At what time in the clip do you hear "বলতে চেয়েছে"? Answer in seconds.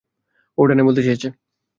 0.87-1.27